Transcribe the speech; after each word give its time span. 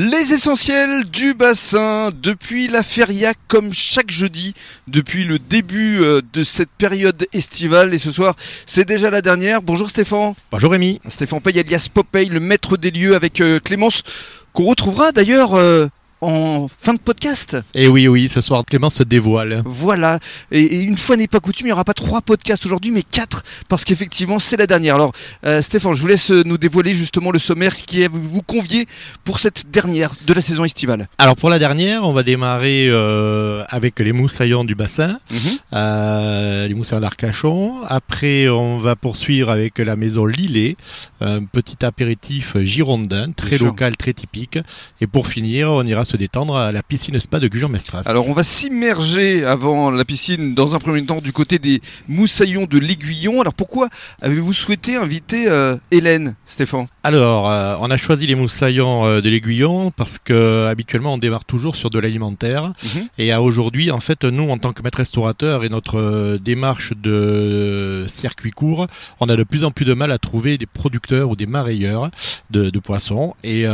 Les 0.00 0.32
essentiels 0.32 1.06
du 1.06 1.34
bassin 1.34 2.10
depuis 2.22 2.68
la 2.68 2.84
feria 2.84 3.32
comme 3.48 3.72
chaque 3.72 4.12
jeudi 4.12 4.54
depuis 4.86 5.24
le 5.24 5.40
début 5.40 5.98
euh, 6.00 6.22
de 6.32 6.44
cette 6.44 6.70
période 6.70 7.26
estivale 7.32 7.92
et 7.92 7.98
ce 7.98 8.12
soir 8.12 8.36
c'est 8.64 8.84
déjà 8.84 9.10
la 9.10 9.22
dernière. 9.22 9.60
Bonjour 9.60 9.90
Stéphane. 9.90 10.34
Bonjour 10.52 10.70
Rémi. 10.70 11.00
Stéphane 11.08 11.40
Pay 11.40 11.58
alias 11.58 11.88
Popeye, 11.92 12.28
le 12.28 12.38
maître 12.38 12.76
des 12.76 12.92
lieux 12.92 13.16
avec 13.16 13.40
euh, 13.40 13.58
Clémence 13.58 14.04
qu'on 14.52 14.66
retrouvera 14.66 15.10
d'ailleurs 15.10 15.54
euh, 15.54 15.88
en 16.20 16.66
fin 16.76 16.94
de 16.94 16.98
podcast. 16.98 17.56
Et 17.74 17.84
Eh 17.84 17.88
oui, 17.88 18.08
oui, 18.08 18.28
ce 18.28 18.40
soir 18.40 18.64
Clément 18.64 18.90
se 18.90 19.02
dévoile. 19.02 19.62
Voilà. 19.64 20.18
Et, 20.50 20.62
et 20.62 20.80
une 20.80 20.96
fois 20.96 21.16
n'est 21.16 21.28
pas 21.28 21.40
coutume, 21.40 21.66
il 21.66 21.70
n'y 21.70 21.72
aura 21.72 21.84
pas 21.84 21.94
trois 21.94 22.20
podcasts 22.20 22.64
aujourd'hui, 22.66 22.90
mais 22.90 23.02
quatre, 23.02 23.42
parce 23.68 23.84
qu'effectivement, 23.84 24.38
c'est 24.38 24.56
la 24.56 24.66
dernière. 24.66 24.94
Alors, 24.96 25.12
euh, 25.46 25.62
Stéphane, 25.62 25.92
je 25.94 26.00
vous 26.00 26.06
laisse 26.08 26.30
euh, 26.30 26.42
nous 26.44 26.58
dévoiler 26.58 26.92
justement 26.92 27.30
le 27.30 27.38
sommaire 27.38 27.74
qui 27.76 28.02
est 28.02 28.08
vous 28.12 28.42
convier 28.42 28.86
pour 29.24 29.38
cette 29.38 29.70
dernière 29.70 30.12
de 30.26 30.32
la 30.34 30.40
saison 30.40 30.64
estivale. 30.64 31.08
Alors 31.18 31.36
pour 31.36 31.50
la 31.50 31.58
dernière, 31.58 32.04
on 32.04 32.12
va 32.12 32.22
démarrer 32.22 32.88
euh, 32.88 33.62
avec 33.68 33.98
les 34.00 34.12
moussaillons 34.12 34.64
du 34.64 34.74
bassin, 34.74 35.18
Mhm. 35.30 35.38
euh, 35.74 36.66
les 36.68 36.74
moussaillons 36.74 37.00
d'Arcachon. 37.00 37.74
Après, 37.86 38.48
on 38.48 38.78
va 38.78 38.96
poursuivre 38.96 39.50
avec 39.50 39.78
la 39.78 39.96
maison 39.96 40.26
Lillet, 40.26 40.76
un 41.20 41.44
petit 41.44 41.84
apéritif 41.84 42.56
girondin, 42.58 43.30
très 43.32 43.58
local, 43.58 43.96
très 43.96 44.12
typique. 44.12 44.58
Et 45.00 45.06
pour 45.06 45.26
finir, 45.28 45.72
on 45.72 45.84
ira 45.84 46.04
se 46.08 46.16
détendre 46.16 46.56
à 46.56 46.72
la 46.72 46.82
piscine 46.82 47.18
spa 47.20 47.38
de 47.38 47.48
Gujan-Mestras. 47.48 48.02
Alors, 48.06 48.28
on 48.28 48.32
va 48.32 48.42
s'immerger 48.42 49.44
avant 49.44 49.90
la 49.90 50.04
piscine 50.06 50.54
dans 50.54 50.74
un 50.74 50.78
premier 50.78 51.04
temps 51.04 51.20
du 51.20 51.32
côté 51.32 51.58
des 51.58 51.82
moussaillons 52.08 52.64
de 52.64 52.78
l'Aiguillon. 52.78 53.42
Alors, 53.42 53.52
pourquoi 53.52 53.88
avez-vous 54.22 54.54
souhaité 54.54 54.96
inviter 54.96 55.50
euh, 55.50 55.76
Hélène, 55.90 56.34
Stéphane? 56.46 56.86
Alors, 57.02 57.50
euh, 57.50 57.76
on 57.80 57.90
a 57.90 57.98
choisi 57.98 58.26
les 58.26 58.34
moussaillons 58.34 59.04
euh, 59.04 59.20
de 59.20 59.28
l'Aiguillon 59.28 59.90
parce 59.90 60.18
que 60.18 60.66
habituellement 60.66 61.14
on 61.14 61.18
démarre 61.18 61.44
toujours 61.44 61.76
sur 61.76 61.90
de 61.90 61.98
l'alimentaire. 61.98 62.72
Mhm. 62.82 63.08
Et 63.18 63.30
à 63.30 63.42
aujourd'hui, 63.42 63.90
en 63.90 64.00
fait, 64.00 64.24
nous, 64.24 64.48
en 64.48 64.56
tant 64.56 64.72
que 64.72 64.82
maître 64.82 64.98
restaurateur 64.98 65.62
et 65.62 65.68
notre 65.68 66.38
démarche 66.38 66.94
de 66.96 68.06
circuit 68.08 68.52
court, 68.52 68.86
on 69.20 69.28
a 69.28 69.36
de 69.36 69.44
plus 69.44 69.64
en 69.64 69.72
plus 69.72 69.84
de 69.84 69.92
mal 69.92 70.10
à 70.10 70.18
trouver 70.18 70.56
des 70.56 70.66
producteurs 70.66 71.28
ou 71.28 71.36
des 71.36 71.46
marailleurs 71.46 72.10
de, 72.50 72.70
de 72.70 72.78
poissons, 72.78 73.34
et 73.44 73.66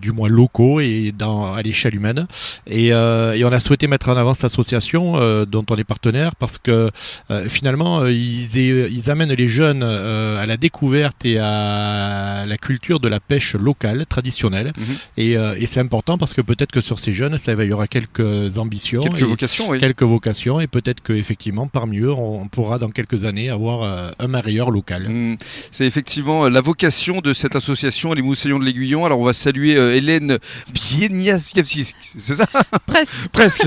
du 0.00 0.12
moins 0.12 0.28
locaux 0.28 0.80
et 0.80 1.12
dans, 1.16 1.33
à 1.42 1.62
l'échelle 1.62 1.94
humaine. 1.94 2.26
Et, 2.66 2.92
euh, 2.92 3.34
et 3.34 3.44
on 3.44 3.52
a 3.52 3.60
souhaité 3.60 3.86
mettre 3.86 4.08
en 4.08 4.16
avant 4.16 4.34
cette 4.34 4.44
association 4.44 5.16
euh, 5.16 5.44
dont 5.44 5.64
on 5.70 5.76
est 5.76 5.84
partenaire 5.84 6.36
parce 6.36 6.58
que 6.58 6.90
euh, 7.30 7.48
finalement, 7.48 8.06
ils, 8.06 9.10
amènent 9.10 9.32
les 9.32 9.48
jeunes 9.48 9.82
à 9.82 10.46
la 10.46 10.56
découverte 10.56 11.26
et 11.26 11.38
à 11.38 12.44
la 12.46 12.56
culture 12.56 13.00
de 13.00 13.08
la 13.08 13.20
pêche 13.20 13.54
locale, 13.54 14.06
traditionnelle. 14.06 14.72
Mhm. 14.76 14.84
Et, 15.18 15.32
et 15.32 15.66
c'est 15.66 15.80
important 15.80 16.16
parce 16.16 16.32
que 16.32 16.40
peut-être 16.40 16.72
que 16.72 16.80
sur 16.80 16.98
ces 16.98 17.12
jeunes, 17.12 17.36
ça 17.36 17.52
éveillera 17.52 17.86
quelques 17.86 18.58
ambitions, 18.58 19.02
Quelques 19.02 19.20
et 19.20 19.24
vocations, 19.24 19.70
oui. 19.70 19.78
quelques 19.78 20.02
vocations, 20.02 20.60
et 20.60 20.66
peut-être 20.66 21.02
qu'effectivement, 21.02 21.66
parmi 21.66 21.98
eux, 21.98 22.12
on, 22.12 22.48
pourra 22.48 22.78
dans 22.78 22.90
quelques 22.90 23.24
années 23.24 23.50
avoir 23.50 24.14
un 24.18 24.26
marailleur 24.26 24.70
local. 24.70 25.08
Mm, 25.08 25.36
C'est 25.70 25.86
effectivement 25.86 26.48
la 26.48 26.60
vocation 26.60 27.20
de 27.20 27.32
cette 27.32 27.56
association, 27.56 28.12
les 28.12 28.22
Moussaillons 28.22 28.58
de 28.58 28.64
l'Aiguillon. 28.64 29.04
Alors 29.04 29.20
on 29.20 29.24
va 29.24 29.32
saluer 29.32 29.72
Hélène 29.72 30.38
Bieniaskiewski, 31.24 31.94
c'est 32.00 32.34
ça 32.34 32.44
Presque. 32.86 33.28
Presque. 33.32 33.66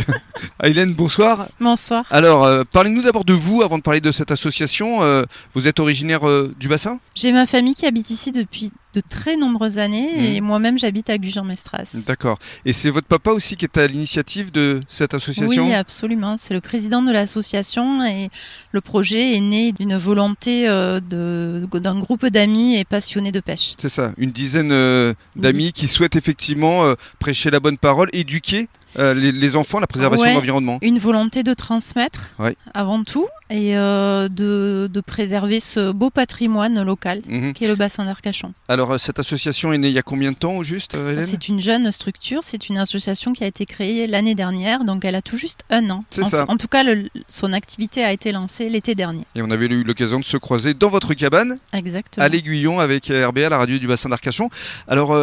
Ah, 0.60 0.68
Hélène, 0.68 0.94
bonsoir. 0.94 1.48
Bonsoir. 1.60 2.06
Alors 2.12 2.44
euh, 2.46 2.64
parlez-nous 2.72 3.02
d'abord 3.02 3.26
de 3.26 3.34
vous 3.34 3.64
avant 3.64 3.78
de 3.80 3.84
parler 3.84 4.00
de 4.02 4.12
cette 4.12 4.30
association. 4.32 5.02
Euh, 5.02 5.24
vous 5.56 5.68
êtes 5.68 5.80
originaire 5.80 6.28
euh, 6.28 6.54
du 6.60 6.68
bassin? 6.68 7.00
J'ai 7.16 7.32
ma 7.32 7.48
famille 7.48 7.74
qui 7.74 7.88
habite 7.88 8.12
ici 8.12 8.32
depuis 8.32 8.72
de 8.98 9.02
très 9.18 9.36
nombreuses 9.38 9.78
années 9.78 10.36
et 10.36 10.42
moi-même 10.42 10.78
j'habite 10.80 11.10
à 11.10 11.18
Gujan-Mestras. 11.18 11.90
D'accord. 12.08 12.40
Et 12.66 12.74
c'est 12.74 12.90
votre 12.90 13.08
papa 13.08 13.32
aussi 13.32 13.56
qui 13.56 13.66
est 13.66 13.78
à 13.78 13.86
l'initiative 13.88 14.52
de 14.52 14.82
cette 14.88 15.14
association? 15.14 15.66
Oui, 15.68 15.74
absolument. 15.74 16.36
C'est 16.38 16.54
le 16.54 16.62
président 16.62 17.02
de 17.04 17.12
l'association 17.12 18.04
et 18.06 18.30
le 18.72 18.82
projet 18.82 19.36
est 19.36 19.42
né 19.42 19.72
d'une 19.74 19.98
volonté 19.98 20.68
euh, 20.68 21.00
d'un 21.00 22.00
groupe 22.00 22.26
d'amis 22.26 22.78
et 22.78 22.86
passionnés 22.86 23.32
de 23.32 23.40
pêche. 23.40 23.76
C'est 23.78 23.90
ça, 23.90 24.14
une 24.18 24.32
dizaine 24.32 24.72
euh, 24.72 25.14
d'amis 25.36 25.72
qui 25.74 25.88
souhaitent 25.88 26.16
effectivement 26.16 26.84
euh, 26.86 26.96
prêcher 27.20 27.52
la 27.52 27.60
bonne 27.60 27.78
parole, 27.78 28.10
éduquer 28.14 28.68
euh, 28.98 29.14
les, 29.14 29.32
les 29.32 29.56
enfants 29.56 29.80
la 29.80 29.86
préservation 29.88 30.24
Ouais. 30.26 30.32
de 30.32 30.36
l'environnement. 30.38 30.80
Une 30.82 30.98
volonté 30.98 31.44
de 31.44 31.54
transmettre 31.54 32.34
Ouais. 32.40 32.56
avant 32.74 33.04
tout 33.04 33.28
et 33.50 33.78
euh, 33.78 34.28
de, 34.28 34.90
de 34.92 35.02
préserver 35.02 35.60
ce 35.60 35.92
beau 35.92 36.10
patrimoine 36.10 36.82
local 36.84 37.22
Mhm. 37.28 37.54
qui 37.54 37.66
est 37.66 37.68
le 37.68 37.76
bassin 37.76 38.06
d'Arcachon. 38.06 38.54
Alors 38.68 38.87
euh, 38.92 38.98
cette 38.98 39.20
association 39.20 39.74
est 39.74 39.78
née 39.78 39.88
il 39.88 39.94
y 39.94 39.98
a 40.00 40.02
combien 40.04 40.32
de 40.32 40.38
temps 40.38 40.54
au 40.58 40.64
juste, 40.64 40.96
euh, 40.96 41.14
Hélène 41.14 41.28
C'est 41.28 41.48
une 41.48 41.60
jeune 41.62 41.92
structure, 41.92 42.40
c'est 42.44 42.70
une 42.70 42.78
association 42.78 43.34
qui 43.34 43.44
a 43.44 43.48
été 43.48 43.66
créée 43.66 44.08
l'année 44.08 44.36
dernière, 44.36 44.84
donc 44.84 45.06
elle 45.06 45.16
a 45.16 45.22
tout 45.22 45.38
juste 45.38 45.62
un 45.70 45.90
an. 45.90 46.04
C'est 46.10 46.24
en, 46.24 46.30
ça. 46.30 46.46
en 46.48 46.58
tout 46.58 46.68
cas, 46.68 46.84
le- 46.84 47.10
son 47.28 47.54
activité 47.54 48.04
a 48.04 48.12
été 48.12 48.32
lancée 48.32 48.70
l'été 48.70 48.96
dernier. 48.96 49.24
Et 49.36 49.42
on 49.42 49.52
avait 49.52 49.66
eu 49.68 49.84
l'occasion 49.84 50.20
de 50.20 50.26
se 50.26 50.38
croiser 50.38 50.74
dans 50.74 50.90
votre 50.90 51.14
cabane, 51.14 51.58
Exactement. 51.74 52.26
à 52.26 52.30
l'Aiguillon, 52.30 52.80
avec 52.80 53.10
euh, 53.12 53.28
RBA, 53.28 53.50
la 53.50 53.58
radio 53.58 53.78
du 53.78 53.88
bassin 53.88 54.10
d'Arcachon. 54.10 54.50
Alors, 54.88 55.14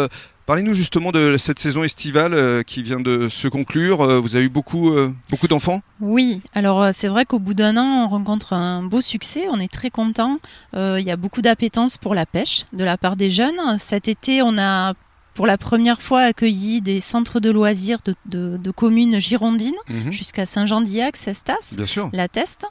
parlez-nous 0.46 0.74
justement 0.74 1.12
de 1.12 1.36
cette 1.36 1.58
saison 1.58 1.84
estivale 1.84 2.34
euh, 2.34 2.62
qui 2.62 2.82
vient 2.82 3.00
de 3.00 3.28
se 3.28 3.48
conclure. 3.48 4.02
Euh, 4.02 4.18
vous 4.18 4.36
avez 4.36 4.46
eu 4.46 4.50
beaucoup, 4.50 4.90
euh, 4.90 5.12
d'enfants 5.48 5.82
Oui, 6.00 6.40
alors 6.54 6.88
c'est 6.94 7.08
vrai 7.08 7.26
qu'au 7.26 7.38
bout 7.38 7.52
d'un 7.52 7.76
an, 7.76 8.06
on 8.06 8.08
rencontre 8.08 8.54
un 8.54 8.82
beau 8.82 9.02
succès, 9.02 9.46
on 9.50 9.60
est 9.60 9.70
très 9.70 9.90
content. 9.90 10.38
Il 10.74 11.02
y 11.02 11.10
a 11.10 11.16
beaucoup 11.16 11.42
d'appétence 11.42 11.98
pour 11.98 12.14
la 12.14 12.24
pêche 12.24 12.64
de 12.72 12.82
la 12.82 12.96
part 12.96 13.16
des 13.16 13.28
jeunes. 13.28 13.60
Cet 13.78 14.08
été, 14.08 14.40
on 14.40 14.56
a 14.56 14.94
pour 15.34 15.46
la 15.46 15.58
première 15.58 16.00
fois 16.00 16.20
accueilli 16.22 16.80
des 16.80 17.00
centres 17.00 17.40
de 17.40 17.50
loisirs 17.50 17.98
de, 18.04 18.14
de- 18.26 18.56
de 18.56 18.70
communes 18.70 19.20
girondines 19.20 19.72
Mhm. 19.90 20.12
jusqu'à 20.12 20.46
Saint-Jean-d'Illac, 20.46 21.16
Cestas. 21.16 21.74
La 22.12 22.28
teste. 22.28 22.64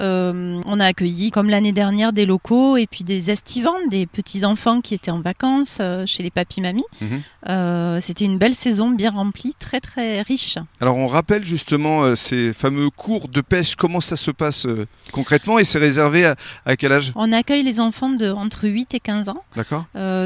Euh, 0.00 0.60
on 0.66 0.80
a 0.80 0.86
accueilli, 0.86 1.30
comme 1.30 1.48
l'année 1.50 1.72
dernière, 1.72 2.12
des 2.12 2.26
locaux 2.26 2.76
et 2.76 2.86
puis 2.86 3.04
des 3.04 3.30
estivants, 3.30 3.74
des 3.90 4.06
petits-enfants 4.06 4.80
qui 4.80 4.94
étaient 4.94 5.10
en 5.10 5.20
vacances 5.20 5.78
euh, 5.80 6.04
chez 6.06 6.22
les 6.22 6.30
papis-mamies. 6.30 6.84
Mhm. 7.00 7.22
Euh, 7.48 7.98
C'était 8.02 8.24
une 8.24 8.38
belle 8.38 8.54
saison, 8.54 8.90
bien 8.90 9.10
remplie, 9.10 9.54
très 9.58 9.80
très 9.80 10.22
riche. 10.22 10.58
Alors, 10.80 10.96
on 10.96 11.06
rappelle 11.06 11.44
justement 11.44 12.14
ces 12.16 12.52
fameux 12.52 12.90
cours 12.90 13.28
de 13.28 13.40
pêche. 13.40 13.74
Comment 13.76 14.00
ça 14.00 14.16
se 14.16 14.30
passe 14.30 14.66
concrètement 15.12 15.58
Et 15.58 15.64
c'est 15.64 15.78
réservé 15.78 16.26
à, 16.26 16.36
à 16.66 16.76
quel 16.76 16.92
âge? 16.92 17.12
On 17.16 17.32
accueille 17.32 17.62
les 17.62 17.80
enfants 17.80 18.10
de 18.10 18.30
entre 18.30 18.68
8 18.68 18.94
et 18.94 19.00
15 19.00 19.28
ans, 19.28 19.42
D'accord 19.56 19.84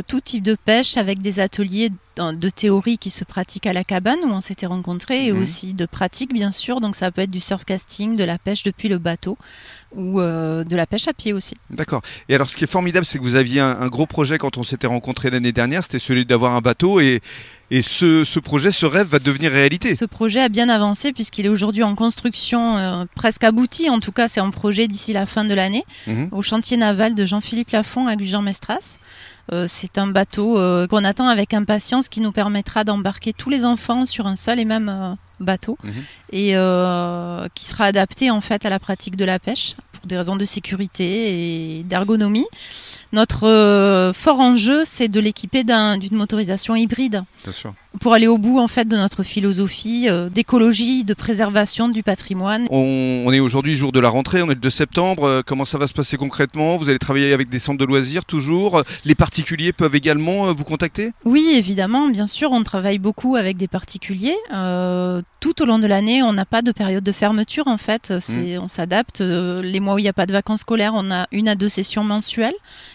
tout 0.08 0.20
type 0.20 0.42
de 0.42 0.56
pêche 0.64 0.96
avec 0.96 1.20
des 1.20 1.40
ateliers 1.40 1.75
de, 1.76 1.98
de 2.18 2.48
théorie 2.48 2.98
qui 2.98 3.10
se 3.10 3.24
pratiquent 3.24 3.66
à 3.66 3.72
la 3.72 3.84
cabane 3.84 4.18
où 4.24 4.28
on 4.28 4.40
s'était 4.40 4.66
rencontrés 4.66 5.26
et 5.26 5.32
Mhm. 5.32 5.42
aussi 5.42 5.74
de 5.74 5.86
pratique 5.86 6.32
bien 6.32 6.50
sûr. 6.52 6.80
Donc 6.80 6.96
ça 6.96 7.10
peut 7.10 7.22
être 7.22 7.30
du 7.30 7.40
surfcasting, 7.40 8.16
de 8.16 8.24
la 8.24 8.38
pêche 8.38 8.62
depuis 8.62 8.88
le 8.88 8.98
bateau 8.98 9.36
ou 9.94 10.20
euh, 10.20 10.64
de 10.64 10.76
la 10.76 10.86
pêche 10.86 11.08
à 11.08 11.12
pied 11.12 11.32
aussi. 11.32 11.54
D'accord. 11.70 12.02
Et 12.28 12.34
alors, 12.34 12.48
ce 12.50 12.56
qui 12.56 12.64
est 12.64 12.68
formidable, 12.70 13.06
c'est 13.06 13.18
que 13.18 13.22
vous 13.22 13.34
aviez 13.36 13.60
un, 13.60 13.78
un 13.80 13.86
gros 13.88 14.06
projet 14.06 14.36
quand 14.38 14.58
on 14.58 14.62
s'était 14.62 14.86
rencontrés 14.86 15.30
l'année 15.30 15.52
dernière. 15.52 15.82
C'était 15.84 15.98
celui 15.98 16.26
d'avoir 16.26 16.54
un 16.54 16.60
bateau. 16.60 17.00
Et, 17.00 17.20
et 17.70 17.82
ce, 17.82 18.24
ce 18.24 18.38
projet, 18.38 18.70
ce 18.70 18.84
rêve 18.86 19.06
va 19.06 19.18
devenir 19.18 19.50
réalité. 19.52 19.94
Ce 19.94 20.04
projet 20.04 20.40
a 20.40 20.48
bien 20.48 20.68
avancé 20.68 21.12
puisqu'il 21.12 21.46
est 21.46 21.48
aujourd'hui 21.50 21.82
en 21.82 21.94
construction 21.94 22.76
euh, 22.76 23.04
presque 23.14 23.44
abouti. 23.44 23.88
En 23.88 24.00
tout 24.00 24.12
cas, 24.12 24.28
c'est 24.28 24.40
en 24.40 24.50
projet 24.50 24.86
d'ici 24.88 25.12
la 25.12 25.24
fin 25.26 25.44
de 25.44 25.54
l'année 25.54 25.84
Mhm. 26.06 26.28
au 26.32 26.42
chantier 26.42 26.76
naval 26.76 27.14
de 27.14 27.24
Jean-Philippe 27.24 27.70
Lafont 27.70 28.06
à 28.06 28.16
Gujan-Mestras. 28.16 28.98
Euh, 29.52 29.66
c'est 29.68 29.96
un 29.96 30.08
bateau 30.08 30.58
euh, 30.58 30.88
qu'on 30.88 31.04
attend 31.04 31.28
avec 31.28 31.54
impatience 31.54 32.05
qui 32.08 32.20
nous 32.20 32.32
permettra 32.32 32.84
d'embarquer 32.84 33.32
tous 33.32 33.50
les 33.50 33.64
enfants 33.64 34.06
sur 34.06 34.26
un 34.26 34.36
seul 34.36 34.58
et 34.60 34.64
même 34.64 34.88
euh, 34.88 35.14
bateau 35.40 35.76
Mhm. 35.84 35.92
et 36.32 36.56
euh, 36.56 37.46
qui 37.54 37.64
sera 37.64 37.84
adapté 37.84 38.30
en 38.30 38.40
fait 38.40 38.64
à 38.64 38.70
la 38.70 38.78
pratique 38.78 39.16
de 39.16 39.24
la 39.24 39.38
pêche 39.38 39.74
pour 39.92 40.06
des 40.06 40.16
raisons 40.16 40.36
de 40.36 40.44
sécurité 40.44 41.78
et 41.78 41.82
d'ergonomie. 41.84 42.46
Notre 43.12 43.46
euh, 43.46 44.12
fort 44.12 44.40
enjeu, 44.40 44.82
c'est 44.84 45.08
de 45.08 45.20
l'équiper 45.20 45.62
d'un- 45.64 45.96
d'une 45.96 46.16
motorisation 46.16 46.74
hybride 46.74 47.22
Bien 47.44 47.52
sûr. 47.52 47.74
Pour 48.00 48.12
aller 48.12 48.26
au 48.26 48.38
bout 48.38 48.58
en 48.58 48.68
fait 48.68 48.86
de 48.86 48.96
notre 48.96 49.22
philosophie 49.22 50.06
euh, 50.08 50.28
d'écologie, 50.28 51.04
de 51.04 51.14
préservation 51.14 51.88
du 51.88 52.02
patrimoine. 52.02 52.66
On, 52.70 53.24
on 53.26 53.32
est 53.32 53.40
aujourd'hui 53.40 53.74
jour 53.74 53.92
de 53.92 54.00
la 54.00 54.08
rentrée, 54.08 54.42
on 54.42 54.46
est 54.46 54.54
le 54.54 54.60
2 54.60 54.70
septembre. 54.70 55.24
Euh, 55.24 55.42
Comment 55.44 55.64
ça 55.64 55.78
va 55.78 55.86
se 55.86 55.94
passer 55.94 56.16
concrètement? 56.16 56.76
Vous 56.76 56.88
allez 56.88 56.98
travailler 56.98 57.32
avec 57.32 57.48
des 57.48 57.58
centres 57.58 57.78
de 57.78 57.84
loisirs 57.84 58.24
toujours 58.24 58.82
Les 59.04 59.14
particuliers 59.14 59.72
peuvent 59.72 59.94
également 59.94 60.48
euh, 60.48 60.52
vous 60.52 60.64
contacter? 60.64 61.12
Oui, 61.24 61.54
évidemment, 61.56 62.08
bien 62.08 62.26
sûr, 62.26 62.50
on 62.52 62.62
travaille 62.62 62.98
beaucoup 62.98 63.36
avec 63.36 63.56
des 63.56 63.68
particuliers, 63.68 64.36
tout 65.54 65.62
au 65.62 65.66
long 65.66 65.78
de 65.78 65.86
l'année, 65.86 66.22
on 66.24 66.32
n'a 66.32 66.44
pas 66.44 66.60
de 66.60 66.72
période 66.72 67.04
de 67.04 67.12
fermeture 67.12 67.68
en 67.68 67.76
fait. 67.78 68.14
C'est, 68.18 68.58
On 68.58 68.66
s'adapte. 68.68 69.20
Euh, 69.20 69.62
Les 69.62 69.78
mois 69.78 69.94
où 69.94 69.98
il 69.98 70.02
n'y 70.02 70.08
a 70.08 70.12
pas 70.12 70.26
de 70.26 70.32
vacances 70.32 70.60
scolaires, 70.60 70.92
on 70.94 71.10
a 71.12 71.26
une 71.30 71.48
à 71.48 71.54
deux 71.54 71.68
sessions 71.68 72.02
mensuelles 72.02 72.54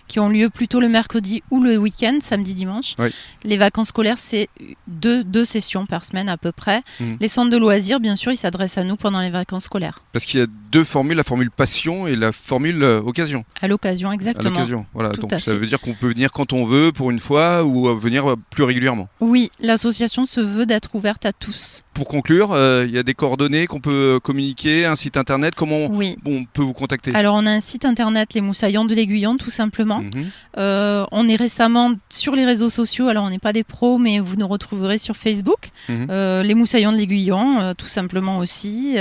qui 0.10 0.20
ont 0.20 0.28
lieu 0.28 0.50
plutôt 0.50 0.82
le 0.82 0.90
mercredi 0.90 1.44
ou 1.50 1.62
le 1.62 1.78
week-end, 1.78 2.18
samedi, 2.22 2.54
dimanche. 2.54 2.96
Oui. 3.00 3.10
Les 3.46 3.58
vacances 3.58 3.88
scolaires, 3.90 4.18
c'est 4.18 4.50
deux, 4.88 5.24
deux 5.24 5.46
sessions 5.46 5.86
par 5.86 6.04
semaine 6.04 6.28
à 6.28 6.36
peu 6.36 6.52
près. 6.52 6.82
Mhm. 7.00 7.18
Les 7.22 7.28
centres 7.30 7.50
de 7.52 7.58
loisirs, 7.58 8.00
bien 8.02 8.16
sûr, 8.18 8.32
ils 8.34 8.38
s'adressent 8.38 8.78
à 8.78 8.84
nous 8.84 8.98
pendant 8.98 9.22
les 9.22 9.30
vacances 9.30 9.64
scolaires. 9.66 10.04
Parce 10.12 10.26
qu'il 10.26 10.40
y 10.42 10.44
a 10.44 10.48
deux 10.72 10.84
formules, 10.84 11.16
la 11.18 11.24
formule 11.24 11.52
passion 11.52 12.06
et 12.08 12.16
la 12.18 12.32
formule 12.34 12.84
euh, 12.84 13.00
occasion. 13.02 13.46
À 13.62 13.68
l'occasion, 13.70 14.10
À 14.10 14.14
exactement. 14.14 14.50
l'occasion. 14.50 14.86
Voilà. 14.94 15.10
Tout 15.12 15.22
Donc 15.22 15.34
à 15.34 15.40
ça 15.40 15.52
fait. 15.54 15.58
veut 15.58 15.68
dire 15.68 15.80
qu'on 15.80 15.94
peut 15.94 16.08
venir 16.10 16.32
quand 16.34 16.52
on 16.52 16.66
veut 16.66 16.92
pour 16.92 17.12
une 17.12 17.20
fois 17.20 17.64
ou 17.64 17.88
euh, 17.88 17.96
venir 17.96 18.36
plus 18.50 18.64
régulièrement. 18.64 19.08
Oui, 19.22 19.50
l'association 19.62 20.26
se 20.26 20.42
veut 20.42 20.66
d'être 20.66 20.90
ouverte 20.96 21.26
à 21.26 21.32
tous. 21.34 21.84
Pour 21.94 22.08
conclure, 22.08 22.52
euh, 22.54 22.86
il 22.88 22.94
y 22.96 22.98
a 22.98 23.04
des 23.04 23.14
coordonnées 23.14 23.68
qu'on 23.68 23.82
peut 23.82 24.20
communiquer, 24.24 24.86
un 24.86 24.96
site 24.96 25.18
internet. 25.18 25.56
Comment 25.56 25.88
Oui. 25.88 26.16
on 26.26 26.46
peut 26.46 26.62
vous 26.62 26.74
contacter? 26.74 27.14
Alors 27.14 27.36
on 27.36 27.46
a 27.46 27.52
un 27.52 27.60
site 27.60 27.84
internet, 27.84 28.34
les 28.34 28.40
Moussaillons 28.42 28.86
de 28.86 28.96
l'Aiguillon, 28.96 29.36
tout 29.36 29.50
simplement. 29.50 30.00
Mhm. 30.00 30.12
Euh, 30.58 31.06
on 31.12 31.28
est 31.28 31.36
récemment 31.36 31.94
sur 32.10 32.34
les 32.34 32.46
réseaux 32.46 32.70
sociaux, 32.70 33.10
alors 33.10 33.26
on 33.26 33.30
n'est 33.30 33.40
pas 33.40 33.54
des 33.54 33.66
pros, 33.66 33.98
mais 33.98 34.20
vous 34.20 34.38
nous 34.38 34.48
retrouverez 34.48 35.00
sur 35.00 35.16
Facebook. 35.18 35.70
Mhm. 35.90 36.08
Euh, 36.10 36.44
les 36.44 36.56
Moussaillons 36.56 36.94
de 36.94 36.98
l'Aiguillon, 36.98 37.74
tout 37.78 37.88
simplement 37.88 38.38
aussi. 38.38 38.96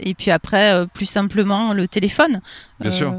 Et 0.00 0.14
puis 0.14 0.30
après, 0.30 0.86
plus 0.94 1.06
simplement, 1.06 1.72
le 1.72 1.88
téléphone. 1.88 2.40
Bien 2.80 2.90
sûr. 2.92 3.14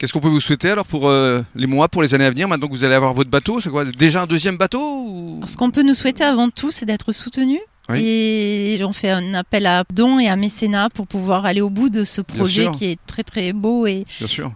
Qu'est-ce 0.00 0.14
qu'on 0.14 0.20
peut 0.20 0.28
vous 0.28 0.40
souhaiter 0.40 0.70
alors 0.70 0.86
pour 0.86 1.10
euh, 1.10 1.42
les 1.54 1.66
mois, 1.66 1.86
pour 1.88 2.00
les 2.00 2.14
années 2.14 2.24
à 2.24 2.30
venir 2.30 2.48
Maintenant 2.48 2.68
que 2.68 2.72
vous 2.72 2.84
allez 2.84 2.94
avoir 2.94 3.12
votre 3.12 3.28
bateau, 3.28 3.60
c'est 3.60 3.68
quoi? 3.68 3.84
Déjà 3.84 4.22
un 4.22 4.26
deuxième 4.26 4.56
bateau 4.56 4.80
ou... 4.80 5.42
Ce 5.44 5.58
qu'on 5.58 5.70
peut 5.70 5.82
nous 5.82 5.92
souhaiter 5.92 6.24
avant 6.24 6.48
tout, 6.48 6.70
c'est 6.70 6.86
d'être 6.86 7.12
soutenus. 7.12 7.60
Oui. 7.92 8.76
Et 8.78 8.84
on 8.84 8.92
fait 8.92 9.10
un 9.10 9.34
appel 9.34 9.66
à 9.66 9.84
dons 9.92 10.18
et 10.18 10.28
à 10.28 10.36
mécénat 10.36 10.88
pour 10.90 11.06
pouvoir 11.06 11.44
aller 11.44 11.60
au 11.60 11.70
bout 11.70 11.88
de 11.90 12.04
ce 12.04 12.20
projet 12.20 12.64
qui 12.72 12.86
est 12.86 12.98
très 13.06 13.22
très 13.22 13.52
beau 13.52 13.86
et, 13.86 14.04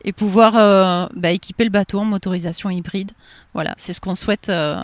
et 0.05 0.13
pouvoir 0.13 0.55
euh, 0.57 1.07
bah, 1.17 1.31
équiper 1.33 1.65
le 1.65 1.71
bateau 1.71 1.99
en 2.01 2.05
motorisation 2.05 2.71
hybride. 2.71 3.13
Voilà, 3.55 3.75
c'est 3.77 3.93
ce 3.93 4.01
qu'on 4.01 4.15
souhaite. 4.15 4.49
euh, 4.49 4.81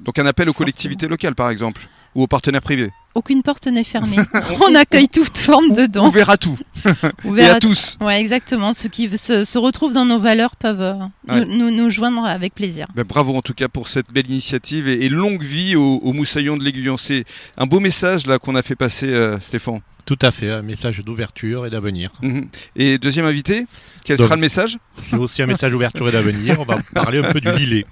Donc 0.00 0.18
un 0.18 0.26
appel 0.26 0.48
aux 0.48 0.52
collectivités 0.54 1.08
locales 1.08 1.34
par 1.34 1.50
exemple 1.50 1.88
ou 2.14 2.22
aux 2.22 2.26
partenaires 2.26 2.62
privés. 2.62 2.90
aucune 3.14 3.42
porte 3.42 3.66
n'est 3.66 3.84
fermée. 3.84 4.16
on 4.60 4.74
accueille 4.74 5.08
toute 5.08 5.36
forme 5.36 5.74
de 5.74 5.86
dons. 5.86 6.06
Ouvert 6.08 6.30
à 6.30 6.36
tout 6.36 6.58
et 6.86 6.88
Ouvert 7.28 7.52
à 7.52 7.56
à 7.56 7.60
tous. 7.60 7.96
Ouais, 8.00 8.20
exactement. 8.20 8.72
Ceux 8.72 8.88
qui 8.88 9.08
se, 9.16 9.44
se 9.44 9.58
retrouvent 9.58 9.92
dans 9.92 10.04
nos 10.04 10.18
valeurs 10.18 10.56
peuvent 10.56 10.80
euh, 10.80 10.94
Ouais. 11.28 11.44
nous, 11.46 11.56
nous, 11.56 11.70
nous 11.70 11.90
joindre 11.90 12.24
avec 12.24 12.54
plaisir. 12.54 12.86
Ben, 12.94 13.04
bravo 13.04 13.34
en 13.36 13.42
tout 13.42 13.54
cas 13.54 13.68
pour 13.68 13.88
cette 13.88 14.12
belle 14.12 14.28
initiative 14.30 14.88
et, 14.88 15.04
et 15.04 15.08
longue 15.08 15.42
vie 15.42 15.76
au, 15.76 15.98
au 16.02 16.12
Moussaillon 16.12 16.56
de 16.56 16.64
l'Aiguillon. 16.64 16.96
C'est 16.96 17.24
un 17.56 17.66
beau 17.66 17.80
message 17.80 18.26
là 18.26 18.38
qu'on 18.38 18.54
a 18.54 18.62
fait 18.62 18.76
passer, 18.76 19.08
euh, 19.08 19.38
Stéphane. 19.40 19.80
Tout 20.06 20.18
à 20.20 20.30
fait, 20.32 20.50
un 20.50 20.60
message 20.60 20.98
d'ouverture 20.98 21.64
et 21.64 21.70
d'avenir. 21.70 22.10
Mhm. 22.20 22.46
Et 22.76 22.98
deuxième 22.98 23.24
invité, 23.24 23.64
quel 24.04 24.18
Donc- 24.18 24.26
sera 24.26 24.34
le 24.34 24.42
message? 24.42 24.76
C'est 24.98 25.16
aussi 25.16 25.40
un 25.40 25.46
message 25.46 25.72
d'ouverture 25.72 26.06
et 26.10 26.12
d'avenir. 26.12 26.60
On 26.60 26.64
va 26.64 26.76
parler 26.92 27.20
un 27.24 27.32
peu 27.32 27.40
du 27.40 27.50
Lillet. 27.56 27.86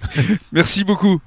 Merci 0.52 0.84
beaucoup. 0.84 1.22